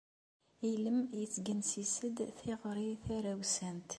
Ilem 0.71 0.99
yettgensis-d 1.19 2.17
tiɣri 2.37 2.89
tarawsant. 3.03 3.89